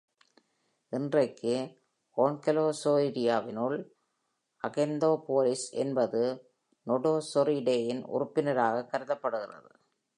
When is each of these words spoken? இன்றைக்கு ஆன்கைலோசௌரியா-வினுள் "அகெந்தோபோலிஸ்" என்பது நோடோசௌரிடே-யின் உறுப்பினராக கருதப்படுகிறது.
இன்றைக்கு 0.91 1.51
ஆன்கைலோசௌரியா-வினுள் 2.17 3.77
"அகெந்தோபோலிஸ்" 4.63 5.67
என்பது 5.83 6.23
நோடோசௌரிடே-யின் 6.87 8.03
உறுப்பினராக 8.05 8.85
கருதப்படுகிறது. 8.85 9.71